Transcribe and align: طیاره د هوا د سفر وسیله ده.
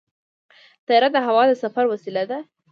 طیاره 0.85 1.09
د 1.11 1.17
هوا 1.27 1.43
د 1.49 1.53
سفر 1.63 1.85
وسیله 1.93 2.23
ده. 2.31 2.39